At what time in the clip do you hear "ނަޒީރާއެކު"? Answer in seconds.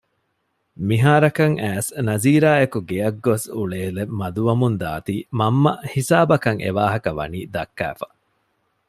2.07-2.79